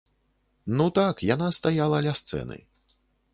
[0.79, 2.59] Ну так, яна стаяла ля сцэны.